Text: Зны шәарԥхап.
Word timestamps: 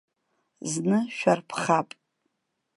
Зны 0.71 0.97
шәарԥхап. 1.17 1.89